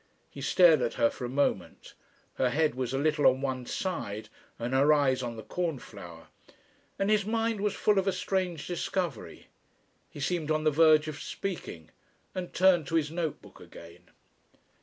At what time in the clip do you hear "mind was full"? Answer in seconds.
7.23-7.99